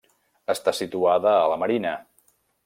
Està 0.53 0.73
situada 0.77 1.35
a 1.43 1.45
la 1.53 1.59
marina. 1.65 1.93